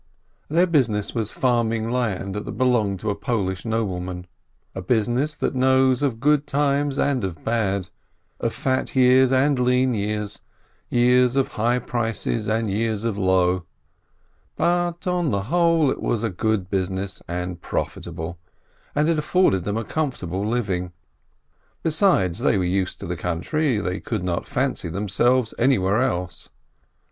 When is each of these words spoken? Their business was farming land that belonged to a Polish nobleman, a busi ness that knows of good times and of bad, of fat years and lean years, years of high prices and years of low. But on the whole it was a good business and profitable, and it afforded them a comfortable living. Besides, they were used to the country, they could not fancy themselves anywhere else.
Their 0.49 0.65
business 0.65 1.13
was 1.13 1.29
farming 1.29 1.91
land 1.91 2.33
that 2.33 2.57
belonged 2.57 2.99
to 3.01 3.11
a 3.11 3.15
Polish 3.15 3.65
nobleman, 3.65 4.25
a 4.73 4.81
busi 4.81 5.09
ness 5.09 5.35
that 5.35 5.53
knows 5.53 6.01
of 6.01 6.19
good 6.19 6.47
times 6.47 6.97
and 6.97 7.23
of 7.23 7.43
bad, 7.45 7.89
of 8.39 8.51
fat 8.51 8.95
years 8.95 9.31
and 9.31 9.59
lean 9.59 9.93
years, 9.93 10.41
years 10.89 11.35
of 11.35 11.49
high 11.49 11.77
prices 11.77 12.47
and 12.47 12.71
years 12.71 13.03
of 13.03 13.15
low. 13.15 13.65
But 14.55 15.05
on 15.05 15.29
the 15.29 15.41
whole 15.43 15.91
it 15.91 16.01
was 16.01 16.23
a 16.23 16.31
good 16.31 16.67
business 16.67 17.21
and 17.27 17.61
profitable, 17.61 18.39
and 18.95 19.07
it 19.07 19.19
afforded 19.19 19.65
them 19.65 19.77
a 19.77 19.83
comfortable 19.83 20.43
living. 20.43 20.93
Besides, 21.83 22.39
they 22.39 22.57
were 22.57 22.63
used 22.63 22.99
to 23.01 23.05
the 23.05 23.15
country, 23.15 23.77
they 23.77 23.99
could 23.99 24.23
not 24.23 24.47
fancy 24.47 24.89
themselves 24.89 25.53
anywhere 25.59 26.01
else. 26.01 26.49